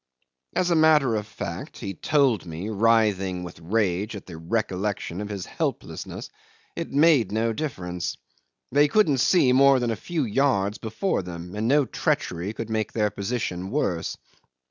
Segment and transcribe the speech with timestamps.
[0.55, 5.29] As a matter of fact he told me, writhing with rage at the recollection of
[5.29, 6.31] his helplessness
[6.75, 8.17] it made no difference.
[8.71, 12.93] They couldn't see more than a few yards before them, and no treachery could make
[12.93, 14.17] their position worse.